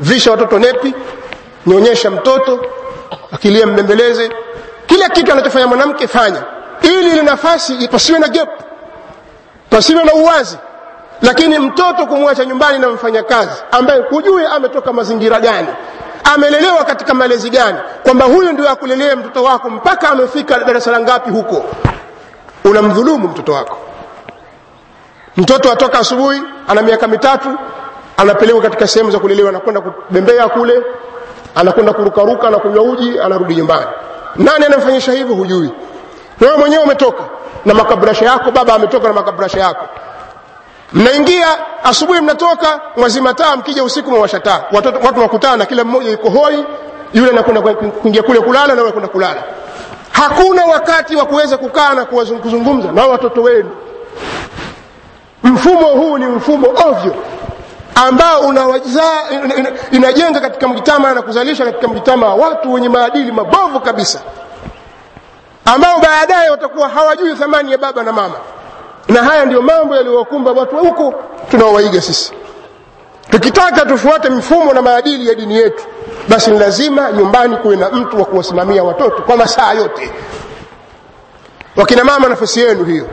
visha 0.00 0.30
watoto 0.30 0.58
nepi 0.58 0.94
nyonyesha 1.66 2.10
mtoto 2.10 2.66
akilia 3.32 3.66
mbembeleze 3.66 4.30
kila 4.86 5.08
kitu 5.08 5.32
anachofanya 5.32 5.66
mwanamke 5.66 6.08
fanya 6.08 6.42
ili 6.82 7.10
ile 7.10 7.22
nafasi 7.22 7.88
pasiwe 7.88 8.18
na 8.18 8.28
gap 8.28 8.48
pasiwe 9.70 10.04
na 10.04 10.12
uwazi. 10.14 10.58
Lakini 11.22 11.58
mtoto 11.58 12.06
kumwacha 12.06 12.44
nyumbani 12.44 12.78
na 12.78 12.88
mfanyakazi 12.88 13.62
ambaye 13.70 14.00
hujui 14.00 14.46
ametoka 14.46 14.92
mazingira 14.92 15.40
gani 15.40 15.68
amelelewa 16.34 16.84
katika 16.84 17.14
malezi 17.14 17.50
gani? 17.50 17.78
Kwamba 18.02 18.24
huyu 18.24 18.52
ndio 18.52 18.70
akulelea 18.70 19.16
mtoto 19.16 19.42
wako 19.44 19.70
mpaka 19.70 20.08
amefika 20.08 20.58
darasa 20.58 20.90
la 20.90 21.00
ngapi 21.00 21.30
huko? 21.30 21.64
Unamdhulumu 22.64 23.28
mtoto 23.28 23.52
wako. 23.52 23.76
Mtoto 25.36 25.72
atoka 25.72 25.98
asubuhi 25.98 26.42
ana 26.68 26.82
miaka 26.82 27.06
mitatu 27.08 27.48
anapelekwa 28.16 28.62
katika 28.62 28.86
sehemu 28.86 29.10
za 29.10 29.18
kulelewa 29.18 29.48
anakwenda 29.48 29.80
kubembea 29.80 30.48
kule 30.48 30.82
anakwenda 31.54 31.92
kurukaruka 31.92 32.50
na 32.50 32.58
kunywa 32.58 32.82
uji 32.82 33.20
anarudi 33.20 33.54
nyumbani. 33.56 33.86
Nani 34.36 34.64
anamfanyisha 34.64 35.12
hivyo? 35.12 35.34
Hujui. 35.34 35.70
Wewe 36.40 36.56
mwenyewe 36.56 36.82
umetoka 36.82 37.22
na 37.64 37.74
makabrasha 37.74 38.24
yako 38.24 38.50
baba 38.50 38.74
ametoka 38.74 39.08
na 39.08 39.14
makabrasha 39.14 39.60
yako 39.60 39.86
mnaingia 40.92 41.46
asubuhi 41.84 42.20
mnatoka 42.20 42.80
mwazima 42.96 43.34
taa 43.34 43.56
mkija 43.56 43.84
usiku 43.84 44.10
mwawasha 44.10 44.40
taa. 44.40 44.60
Watu, 44.72 45.20
wakutana 45.20 45.66
kila 45.66 45.84
mmoja 45.84 46.10
yuko 46.10 46.30
hoi 46.30 46.64
yule 47.14 47.30
anakwenda 47.30 47.74
kuingia 47.74 48.22
kule 48.22 48.40
kulala 48.40 48.74
na 48.74 48.82
anakwenda 48.82 49.08
kulala. 49.08 49.42
Hakuna 50.12 50.64
wakati 50.64 51.16
wa 51.16 51.24
kuweza 51.26 51.56
kukaa 51.58 51.94
na 51.94 52.04
kuzungumza 52.04 52.92
na 52.92 53.06
watoto 53.06 53.42
wenu. 53.42 53.70
Mfumo 55.42 55.86
huu 55.86 56.18
ni 56.18 56.26
mfumo 56.26 56.66
ovyo 56.68 57.14
ambao 57.94 58.42
inajenga 59.90 60.40
katika 60.40 60.68
mjitama 60.68 61.14
na 61.14 61.22
kuzalisha 61.22 61.64
katika 61.64 61.88
mjitama 61.88 62.34
watu 62.34 62.72
wenye 62.72 62.88
maadili 62.88 63.32
mabovu 63.32 63.80
kabisa 63.80 64.20
ambao 65.64 65.98
baadaye 66.00 66.50
watakuwa 66.50 66.88
hawajui 66.88 67.34
thamani 67.34 67.72
ya 67.72 67.78
baba 67.78 68.02
na 68.02 68.12
mama 68.12 68.34
na 69.08 69.22
haya 69.22 69.44
ndiyo 69.44 69.62
mambo 69.62 69.96
yaliyowakumba 69.96 70.50
watu 70.52 70.76
wa 70.76 70.80
huko 70.82 71.14
tunaowaiga 71.50 72.00
sisi. 72.00 72.32
Tukitaka 73.30 73.86
tufuate 73.86 74.30
mfumo 74.30 74.72
na 74.72 74.82
maadili 74.82 75.28
ya 75.28 75.34
dini 75.34 75.56
yetu 75.56 75.84
basi 76.28 76.50
ni 76.50 76.58
lazima 76.58 77.12
nyumbani 77.12 77.56
kuwe 77.56 77.76
na 77.76 77.90
mtu 77.90 78.18
wa 78.18 78.24
kuwasimamia 78.24 78.84
watoto 78.84 79.22
kwa 79.22 79.36
masaa 79.36 79.72
yote. 79.72 80.12
Wakina 81.76 82.04
mama 82.04 82.28
nafasi 82.28 82.60
yenu 82.60 82.84
hiyo. 82.84 83.06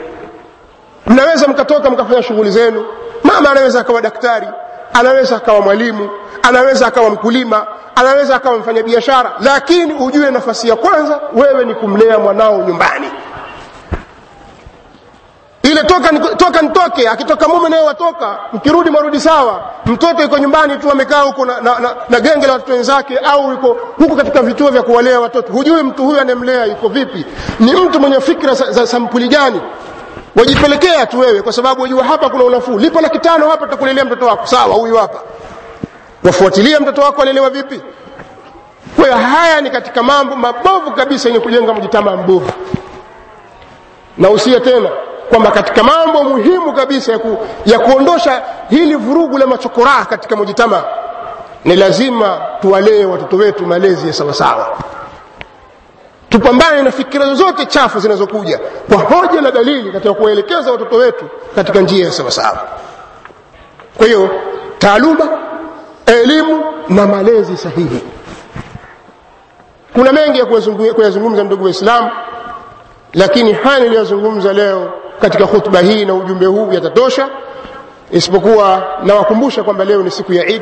Mnaweza 1.07 1.47
mkatoka 1.47 1.89
mkafanya 1.89 2.23
shughuli 2.23 2.51
zenu. 2.51 2.85
Mama 3.23 3.51
anaweza 3.51 3.79
akawa 3.79 4.01
daktari 4.01 4.47
anaweza 4.93 5.35
akawa 5.35 5.61
mwalimu 5.61 6.09
anaweza 6.41 6.87
akawa 6.87 7.09
mkulima 7.09 7.67
anaweza 7.95 8.35
akawa 8.35 8.57
mfanyabiashara 8.57 9.31
lakini 9.39 9.93
ujue 9.93 10.31
nafasi 10.31 10.69
ya 10.69 10.75
kwanza 10.75 11.19
wewe 11.33 11.65
ni 11.65 11.75
kumlea 11.75 12.19
mwanao 12.19 12.57
nyumbani 12.67 13.11
ile 15.72 15.84
toka, 15.84 16.10
toka 16.36 16.62
nitoke 16.62 17.10
akitoka 17.10 17.48
mume 17.48 17.69
naye 17.69 17.84
watoka 17.84 18.39
mkirudi 18.53 18.89
marudi 18.89 19.19
sawa 19.19 19.62
mtoto 19.86 20.22
yuko 20.24 20.38
nyumbani 20.38 20.77
tu 20.77 20.91
amekaa 20.91 21.22
huko 21.22 21.45
na, 21.45 21.62
na, 21.62 21.79
na, 21.79 21.95
na 22.10 22.19
genge 22.19 22.48
la 22.48 22.53
watoto 22.53 22.74
wenzake 22.74 23.17
au 23.17 23.51
yuko 23.51 23.77
huko 23.98 24.15
katika 24.15 24.41
vituo 24.41 24.69
vya 24.69 24.81
kuwalea 24.84 25.19
watoto. 25.19 25.53
Hujui 25.53 25.84
mtu 25.84 26.03
huyu 26.03 26.19
anemlea 26.22 26.65
yuko 26.65 26.88
vipi? 26.88 27.25
Ni 27.60 27.74
mtu 27.74 28.00
mwenye 28.00 28.22
fikra 28.22 28.53
za, 28.53 28.72
za 28.72 28.88
sampuli 28.88 29.27
gani? 29.27 29.62
Wajipelekea 30.36 31.05
tu 31.05 31.19
wewe 31.19 31.41
kwa 31.41 31.53
sababu 31.53 31.81
wajua 31.81 32.03
hapa 32.03 32.29
kuna 32.29 32.43
unafuu. 32.43 32.77
Lipo 32.79 33.01
laki 33.01 33.19
tano 33.19 33.50
hapa 33.50 33.65
tutakulelea 33.65 34.05
mtoto 34.05 34.25
wako. 34.25 34.45
Sawa 34.48 34.75
huyu 34.75 34.95
hapa. 34.98 35.19
Wafuatilia 36.24 36.79
mtoto 36.79 37.01
wako 37.01 37.22
alelewa 37.22 37.50
vipi? 37.50 37.81
Kwa 38.95 39.17
haya 39.17 39.62
ni 39.62 39.69
katika 39.69 40.03
mambo 40.03 40.36
mabovu 40.36 40.91
kabisa 40.91 41.29
yenye 41.29 41.39
kujenga 41.41 41.74
mjitama 41.74 42.17
mbovu. 42.17 42.51
Nausia 44.17 44.60
tena 44.60 44.89
kwamba 45.35 45.51
katika 45.51 45.83
mambo 45.83 46.23
muhimu 46.23 46.73
kabisa 46.73 47.11
ya, 47.11 47.19
ku, 47.19 47.37
ya 47.65 47.79
kuondosha 47.79 48.41
hili 48.69 48.95
vurugu 48.95 49.37
la 49.37 49.47
machokoraa 49.47 50.05
katika 50.05 50.35
mujitama 50.35 50.83
ni 51.65 51.75
lazima 51.75 52.41
tuwalee 52.61 53.05
watoto 53.05 53.35
wetu 53.37 53.65
malezi 53.65 54.07
ya 54.07 54.13
sawasawa. 54.13 54.77
Tupambane 56.29 56.81
na 56.81 56.91
fikira 56.91 57.25
zozote 57.25 57.65
chafu 57.65 57.99
zinazokuja 57.99 58.59
kwa 58.89 58.97
hoja 58.97 59.41
na 59.41 59.51
dalili 59.51 59.91
katika 59.91 60.13
kuwaelekeza 60.13 60.71
watoto 60.71 60.95
wetu 60.95 61.25
katika 61.55 61.79
njia 61.81 62.05
ya 62.05 62.11
sawasawa. 62.11 62.59
Kwa 63.97 64.05
hiyo 64.07 64.29
taaluma 64.77 65.29
elimu 66.05 66.63
na 66.89 67.07
malezi 67.07 67.57
sahihi. 67.57 68.01
Kuna 69.93 70.11
mengi 70.13 70.39
ya 70.39 70.45
kuyazungumza 70.93 71.43
ndugu 71.43 71.63
waislamu 71.63 72.11
lakini 73.13 73.53
haya 73.53 73.79
niliyozungumza 73.79 74.53
leo 74.53 74.93
katika 75.22 75.48
khutba 75.48 75.79
hii 75.79 76.05
na 76.05 76.13
ujumbe 76.13 76.45
huu 76.45 76.74
yatatosha 76.74 77.29
isipokuwa 78.12 78.84
nawakumbusha 79.03 79.63
kwamba 79.63 79.86
leo 79.86 80.03
ni 80.03 80.12
siku 80.12 80.34
ya 80.34 80.48
Eid. 80.48 80.62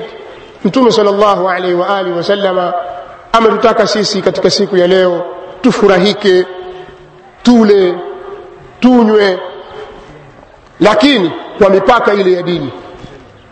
Mtume 0.66 0.92
sallallahu 0.92 1.50
alaihi 1.50 1.74
wa 1.76 1.98
alihi 1.98 2.16
wasallama 2.18 2.74
ametutaka 3.32 3.88
sisi 3.88 4.22
katika 4.22 4.50
siku 4.50 4.78
ya 4.78 4.88
leo 4.88 5.22
tufurahike 5.62 6.46
tule 7.44 7.96
tunywe 8.80 9.40
lakini 10.80 11.32
kwa 11.58 11.70
mipaka 11.70 12.14
ile 12.14 12.32
ya 12.34 12.42
dini. 12.42 12.72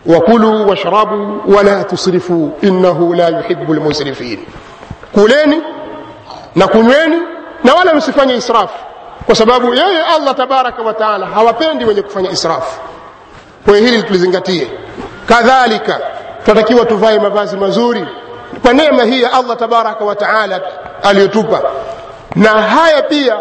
Wakulu 0.06 0.68
washrabu 0.68 1.42
wala 1.56 1.84
tusrifu 1.84 2.52
innahu 2.62 3.14
la 3.14 3.28
yuhibu 3.28 3.74
lmusrifin 3.74 4.38
kuleni 5.12 5.62
na 6.56 6.68
kunyweni 6.68 7.16
na 7.64 7.74
wala 7.74 7.94
msifanye 7.94 8.34
israfu 8.36 8.81
kwa 9.26 9.34
sababu 9.34 9.74
yeye 9.74 10.02
allah 10.16 10.34
tabaraka 10.34 10.82
wa 10.82 10.94
taala 10.94 11.26
hawapendi 11.26 11.84
wenye 11.84 12.02
kufanya 12.02 12.30
israfu. 12.30 12.80
Kwa 13.64 13.76
hiyo 13.76 13.90
hili 13.90 14.02
tulizingatie. 14.02 14.70
Kadhalika 15.26 16.00
tunatakiwa 16.44 16.84
tuvae 16.84 17.18
mavazi 17.18 17.56
mazuri. 17.56 18.06
Kwa 18.62 18.72
neema 18.72 19.02
hii 19.04 19.22
ya 19.22 19.32
allah 19.32 19.56
tabaraka 19.56 20.04
wa 20.04 20.14
taala 20.16 20.60
aliyotupa. 21.02 21.60
Na 22.34 22.48
haya 22.48 23.02
pia 23.02 23.36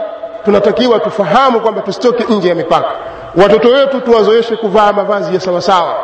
tunatakiwa 0.46 1.00
tufahamu 1.00 1.60
kwamba 1.62 1.82
tusitoke 1.82 2.24
nje 2.34 2.50
ya 2.50 2.56
mipaka. 2.56 2.90
Watoto 3.36 3.68
wetu 3.70 4.02
tuwazoeshe 4.02 4.56
kuvaa 4.56 4.94
mavazi 4.94 5.34
ya 5.34 5.40
sawasawa. 5.40 5.96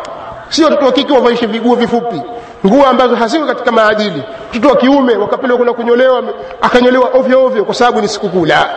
Sio 0.49 0.65
watoto 0.65 0.85
wa 0.85 0.91
kike 0.91 1.13
wavaishe 1.13 1.45
viguo 1.45 1.75
vifupi. 1.75 2.21
Nguo 2.65 2.85
ambazo 2.85 3.15
haziko 3.15 3.45
katika 3.45 3.71
maadili. 3.71 4.23
Mtoto 4.53 4.69
wa 4.69 4.75
kiume 4.75 5.15
wakapelwa 5.15 5.57
kuna 5.57 5.73
kunyolewa 5.73 6.23
akanyolewa 6.61 7.09
ovyo 7.13 7.45
ovyo 7.45 7.65
kwa 7.65 7.75
sababu 7.75 8.01
ni 8.01 8.07
sikukuu. 8.07 8.45
La 8.45 8.69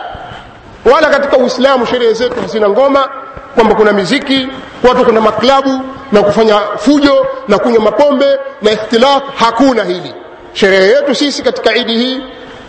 wala 0.85 1.09
katika 1.09 1.37
uislamu 1.37 1.85
sherehe 1.85 2.13
zetu 2.13 2.41
hazina 2.41 2.69
ngoma 2.69 3.09
kwamba 3.55 3.75
kuna 3.75 3.93
miziki 3.93 4.47
watu 4.89 5.05
kuna 5.05 5.21
maklabu 5.21 5.79
na 6.11 6.21
kufanya 6.23 6.59
fujo 6.77 7.27
na 7.47 7.57
kunywa 7.59 7.81
mapombe 7.81 8.39
na 8.61 8.71
ikhtilaf 8.71 9.23
hakuna 9.35 9.83
hili. 9.83 10.13
Sherehe 10.53 10.87
yetu 10.87 11.15
sisi 11.15 11.41
katika 11.43 11.75
idi 11.75 11.93
hii 11.93 12.21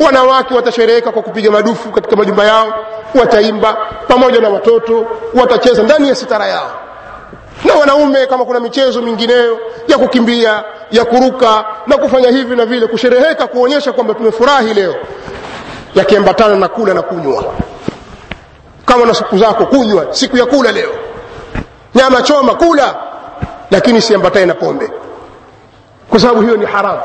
wanawake 0.04 0.54
watashereheka 0.54 1.12
kwa 1.12 1.23
kupiga 1.23 1.50
madufu 1.50 1.90
katika 1.90 2.16
majumba 2.16 2.45
yao 2.45 2.75
wataimba 3.14 3.76
pamoja 4.09 4.40
na 4.40 4.49
watoto 4.49 5.07
watacheza 5.35 5.83
ndani 5.83 6.09
ya 6.09 6.14
sitara 6.14 6.47
yao. 6.47 6.71
Na 7.64 7.75
wanaume 7.75 8.26
kama 8.26 8.45
kuna 8.45 8.61
michezo 8.61 9.02
mingineyo 9.02 9.59
ya 9.88 9.99
kukimbia 9.99 10.64
ya 10.90 11.04
kuruka 11.04 11.64
na 11.87 11.97
kufanya 11.97 12.31
hivi 12.31 12.57
na 12.57 12.66
vile 12.66 12.87
kushereheka 12.87 13.47
kuonyesha 13.47 13.92
kwamba 13.92 14.14
tumefurahi 14.14 14.75
leo 14.75 14.95
yakiambatana 15.95 16.57
na 16.57 16.69
kula 16.69 16.95
na 16.95 17.02
kunywa 17.02 17.45
kama 18.92 19.06
na 19.06 19.14
siku 19.14 19.38
zako 19.38 19.66
kunywa 19.66 20.06
siku 20.11 20.37
ya 20.37 20.46
kula 20.46 20.72
leo. 20.72 20.90
Nyama 21.94 22.22
choma 22.22 22.54
kula. 22.54 22.94
Lakini 23.70 24.00
siambatane 24.02 24.46
na 24.46 24.54
pombe. 24.54 24.90
Kwa 26.11 26.20
sababu 26.20 26.40
hiyo 26.40 26.56
ni 26.56 26.66
haramu 26.66 27.00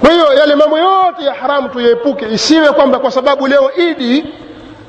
kwa 0.00 0.10
hiyo 0.10 0.32
yale 0.34 0.54
mambo 0.54 0.78
yote 0.78 1.24
ya 1.24 1.34
haramu 1.34 1.68
tuyaepuke. 1.68 2.26
Isiwe 2.32 2.72
kwamba 2.72 2.98
kwa 2.98 3.10
sababu 3.10 3.46
leo 3.46 3.70
idi 3.76 4.34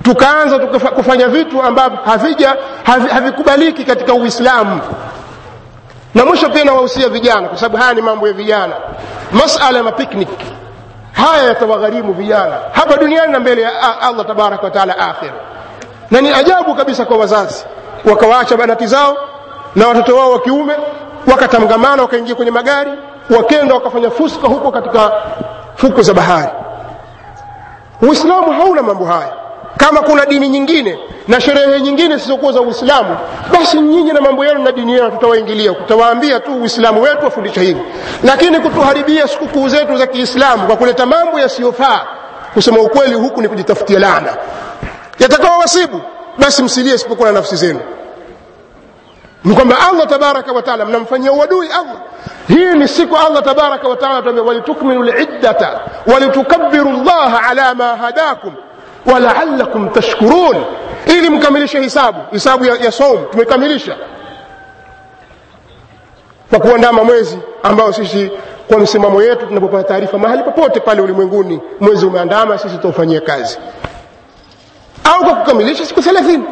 tukaanza 0.03 0.59
kufanya 0.69 1.27
vitu 1.27 1.61
ambavyo 1.61 1.99
havija 2.05 2.55
havi, 2.83 3.07
havikubaliki 3.07 3.83
katika 3.83 4.13
uislamu. 4.13 4.81
Na 6.15 6.25
mwisho 6.25 6.49
pia 6.49 6.63
nawahusia 6.63 7.09
vijana 7.09 7.47
kwa 7.47 7.57
sababu 7.57 7.77
haya 7.77 7.93
ni 7.93 8.01
mambo 8.01 8.27
ya 8.27 8.33
vijana. 8.33 8.73
Masala 9.31 9.77
ya 9.77 9.83
mapiknik 9.83 10.29
haya 11.11 11.43
yatawagharimu 11.43 12.13
vijana. 12.13 12.57
Hapa 12.71 12.97
duniani 12.97 13.31
na 13.31 13.39
mbele 13.39 13.61
ya 13.61 14.01
allah 14.01 14.25
tabaraka 14.25 14.63
wataala 14.63 14.97
akhira 14.97 15.33
na 16.11 16.21
ni 16.21 16.33
ajabu 16.33 16.75
kabisa 16.75 17.05
kwa 17.05 17.17
wazazi 17.17 17.65
wakawaacha 18.05 18.57
banati 18.57 18.87
zao 18.87 19.17
na 19.75 19.87
watoto 19.87 20.15
wao 20.15 20.31
wa 20.31 20.39
kiume 20.39 20.73
wakatangamana 21.31 22.01
wakaingia 22.01 22.35
kwenye 22.35 22.51
magari 22.51 22.91
wakenda 23.37 23.73
wakafanya 23.75 24.09
fuska 24.11 24.47
huko 24.47 24.71
katika 24.71 25.11
fuko 25.75 26.01
za 26.01 26.13
bahari. 26.13 26.49
Uislamu 28.01 28.51
hauna 28.51 28.81
mambo 28.83 29.05
haya. 29.05 29.33
Kama 29.77 30.01
kuna 30.01 30.25
dini 30.25 30.49
nyingine 30.49 30.99
na 31.27 31.41
sherehe 31.41 31.81
nyingine 31.81 32.15
zisizokuwa 32.15 32.51
za 32.51 32.61
uislamu 32.61 33.17
basi 33.53 33.81
nyinyi 33.81 34.11
na 34.13 34.21
mambo 34.21 34.45
yenu 34.45 34.63
na 34.63 34.71
dini 34.71 34.93
yenu 34.93 35.11
tutawaingilia 35.11 35.73
tutawaambia 35.73 36.39
tu 36.39 36.53
uislamu 36.61 37.01
wetu 37.01 37.25
wafundisha 37.25 37.61
hivi. 37.61 37.81
Lakini 38.23 38.59
kutuharibia 38.59 39.27
sikukuu 39.27 39.69
zetu 39.69 39.97
za 39.97 40.07
kiislamu 40.07 40.67
kwa 40.67 40.75
kuleta 40.77 41.05
mambo 41.05 41.39
yasiyofaa 41.39 42.01
kusema 42.53 42.79
ukweli 42.79 43.13
huku 43.15 43.41
ni 43.41 43.47
kujitafutia 43.47 43.99
laana 43.99 44.33
yatakawawasibu 45.19 46.01
basi 46.37 46.63
msilie 46.63 46.95
isipokuwa 46.95 47.27
na 47.31 47.33
nafsi 47.39 47.55
zenu. 47.55 47.79
Ni 49.43 49.55
kwamba 49.55 49.75
allah 49.89 50.07
tabaraka 50.07 50.51
wataala 50.51 50.85
mnamfanyia 50.85 51.31
uadui 51.31 51.67
allah. 51.67 51.95
Hii 52.47 52.65
ni 52.73 52.87
siku 52.87 53.17
allah 53.17 53.43
tabaraka 53.43 53.87
wataala 53.87 54.21
tuambia 54.21 54.43
walitukmilu 54.43 55.03
liddata 55.03 55.79
walitukabiru 56.13 56.91
llaha 56.91 57.49
ala 57.49 57.75
ma 57.75 57.95
hadakum 57.95 58.53
walaalakum 59.13 59.89
tashkurun. 59.89 60.63
Ili 61.05 61.29
mkamilishe 61.29 61.79
hisabu 61.79 62.19
hisabu 62.31 62.65
ya, 62.65 62.75
ya 62.75 62.91
saum 62.91 63.25
tumekamilisha. 63.31 63.95
Kwa 66.49 66.59
kuandama 66.59 67.03
mwezi 67.03 67.39
ambao 67.63 67.93
sisi 67.93 68.31
kwa 68.67 68.79
msimamo 68.79 69.21
yetu 69.23 69.45
tunapopata 69.45 69.83
taarifa 69.83 70.17
mahali 70.17 70.43
popote 70.43 70.79
pale 70.79 71.01
ulimwenguni 71.01 71.61
mwezi 71.79 72.05
umeandama 72.05 72.57
sisi 72.57 72.75
tutaufanyia 72.75 73.21
kazi 73.21 73.57
kwa 75.19 75.35
kukamilisha 75.35 75.85
siku 75.85 76.01
thelathini 76.01 76.43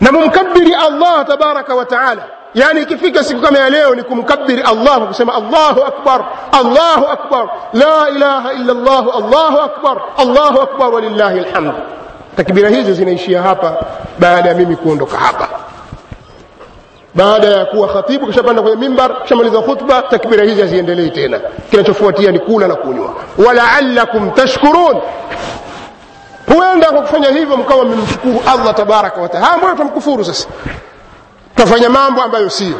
na 0.00 0.12
mumkabiri 0.12 0.74
allah 0.74 1.26
tabaraka 1.26 1.74
wa 1.74 1.84
taala 1.84 2.22
yani 2.54 2.82
ikifika 2.82 3.24
siku 3.24 3.40
kama 3.40 3.58
ya 3.58 3.70
leo 3.70 3.94
ni 3.94 4.02
kumkabiri 4.02 4.62
allah 4.62 5.00
kusema 5.08 5.34
allahu 5.34 5.82
akbar 5.84 6.24
allahu 6.52 7.06
akbar 7.06 7.48
la 7.72 8.08
ilaha 8.16 8.52
illa 8.52 8.74
llah 8.74 9.04
allahu 9.16 9.58
akbar 9.60 10.00
allahu 10.18 10.60
akbar 10.60 10.94
walillahi 10.94 11.40
lhamd 11.40 11.72
takbira 12.36 12.68
hizo 12.68 12.92
zinaishia 12.92 13.42
hapa 13.42 13.76
baada 14.18 14.48
ya 14.48 14.54
mimi 14.54 14.76
kuondoka 14.76 15.18
hapa 15.18 15.48
baada 17.14 17.46
ya 17.46 17.64
kuwa 17.64 17.88
khatibu 17.88 18.26
kishapanda 18.26 18.62
kwenye 18.62 18.76
mimbar 18.76 19.22
kishamaliza 19.22 19.62
khutba 19.62 20.02
takbira 20.02 20.44
hizi 20.44 20.60
haziendelei 20.60 21.10
tena 21.10 21.40
kinachofuatia 21.70 22.32
ni 22.32 22.38
kula 22.38 22.68
na 22.68 22.74
kunywa 22.74 23.14
walaalakum 23.46 24.30
tashkurun 24.30 24.96
huenda 26.54 26.86
kwa 26.90 27.02
kufanya 27.02 27.28
hivyo 27.28 27.56
mkawa 27.56 27.84
mmemshukuru 27.84 28.42
allah 28.52 28.74
tabaraka 28.74 29.20
wataala 29.20 29.56
mbona 29.56 29.74
tamkufuru 29.74 30.24
sasa 30.24 30.48
tutafanya 31.56 31.88
mambo 31.90 32.22
ambayo 32.22 32.50
sio 32.50 32.74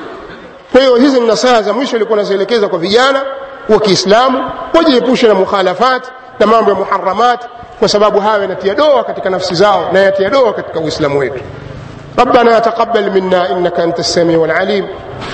kwa 0.72 0.80
hiyo 0.80 0.96
hizi 0.96 1.20
ni 1.20 1.26
nasaha 1.26 1.62
za 1.62 1.72
mwisho 1.72 1.96
ilikuwa 1.96 2.18
nazielekeza 2.18 2.68
kwa 2.68 2.78
vijana 2.78 3.22
wa 3.68 3.80
kiislamu 3.80 4.50
wajiepushe 4.74 5.28
na 5.28 5.34
mukhalafat 5.34 6.02
na 6.40 6.46
mambo 6.46 6.70
ya 6.70 6.76
muharamat 6.76 7.40
kwa 7.78 7.88
sababu 7.88 8.20
hayo 8.20 8.42
yanatia 8.42 8.74
doa 8.74 9.04
katika 9.04 9.30
nafsi 9.30 9.54
zao 9.54 9.88
na 9.92 9.98
yatia 10.00 10.30
doa 10.30 10.52
katika 10.52 10.80
uislamu 10.80 11.18
wetu 11.18 11.40
ربنا 12.18 12.58
تقبل 12.58 13.10
منا 13.10 13.50
انك 13.50 13.80
انت 13.80 13.98
السميع 13.98 14.44
العليم 14.44 14.86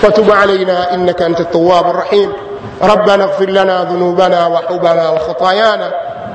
وتب 0.04 0.30
علينا 0.30 0.94
انك 0.94 1.22
انت 1.22 1.40
التواب 1.40 1.90
الرحيم 1.90 2.32
ربنا 2.82 3.24
اغفر 3.24 3.50
لنا 3.50 3.84
ذنوبنا 3.84 4.46
وحوبنا 4.46 5.10
وخطايانا 5.10 5.90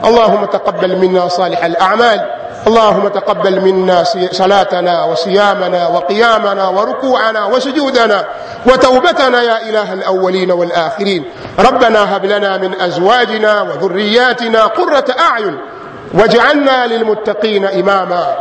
اللهم 0.05 0.45
تقبل 0.45 0.95
منا 0.97 1.27
صالح 1.27 1.65
الأعمال. 1.65 2.21
اللهم 2.67 3.07
تقبل 3.07 3.61
منا 3.61 4.03
صلاتنا 4.31 5.03
وصيامنا 5.03 5.87
وقيامنا 5.87 6.67
وركوعنا 6.67 7.45
وسجودنا 7.45 8.25
وتوبتنا 8.65 9.41
يا 9.41 9.69
إله 9.69 9.93
الأولين 9.93 10.51
والآخرين. 10.51 11.25
ربنا 11.59 12.15
هب 12.15 12.25
لنا 12.25 12.57
من 12.57 12.81
أزواجنا 12.81 13.61
وذرياتنا 13.61 14.65
قرة 14.65 15.05
أعين 15.19 15.57
واجعلنا 16.13 16.87
للمتقين 16.87 17.65
إماما. 17.65 18.35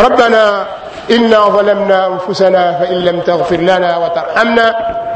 ربنا 0.00 0.66
إنا 1.10 1.48
ظلمنا 1.48 2.06
أنفسنا 2.06 2.78
فإن 2.80 2.96
لم 3.04 3.20
تغفر 3.20 3.56
لنا 3.56 3.96
وترحمنا 3.96 4.66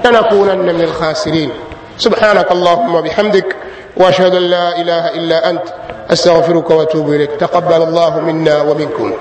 لنكونن 0.04 0.58
من 0.58 0.80
الخاسرين. 0.80 1.50
سبحانك 1.98 2.52
اللهم 2.52 2.94
وبحمدك 2.94 3.56
وأشهد 3.96 4.34
أن 4.34 4.42
لا 4.42 4.76
إله 4.80 5.08
إلا 5.08 5.50
أنت 5.50 5.62
أستغفرك 6.10 6.70
وأتوب 6.70 7.12
إليك. 7.12 7.30
تقبل 7.30 7.82
الله 7.82 8.20
منا 8.20 8.62
ومنكم. 8.62 9.12